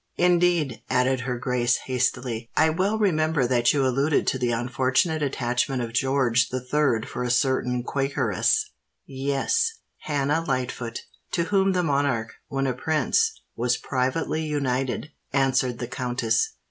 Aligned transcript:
"Indeed," 0.17 0.81
added 0.89 1.19
her 1.19 1.37
grace, 1.37 1.77
hastily, 1.85 2.49
"I 2.57 2.71
well 2.71 2.97
remember 2.97 3.45
that 3.45 3.71
you 3.71 3.85
alluded 3.85 4.25
to 4.25 4.39
the 4.39 4.49
unfortunate 4.49 5.21
attachment 5.21 5.79
of 5.83 5.93
George 5.93 6.49
the 6.49 6.59
Third 6.59 7.07
for 7.07 7.21
a 7.21 7.29
certain 7.29 7.83
Quakeress——" 7.83 8.71
"Yes—Hannah 9.05 10.43
Lightfoot, 10.47 11.01
to 11.33 11.43
whom 11.43 11.73
the 11.73 11.83
monarch, 11.83 12.33
when 12.47 12.65
a 12.65 12.73
prince, 12.73 13.41
was 13.55 13.77
privately 13.77 14.41
united," 14.41 15.11
answered 15.33 15.77
the 15.77 15.87
countess. 15.87 16.55